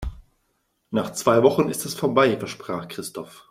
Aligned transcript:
Nach 0.89 1.13
zwei 1.13 1.43
Wochen 1.43 1.69
ist 1.69 1.85
es 1.85 1.93
vorbei, 1.93 2.35
versprach 2.35 2.87
Christoph. 2.87 3.39